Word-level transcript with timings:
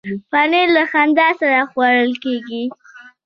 پنېر 0.31 0.67
له 0.75 0.83
خندا 0.91 1.27
سره 1.41 1.59
خوړل 1.71 2.11
کېږي. 2.23 2.63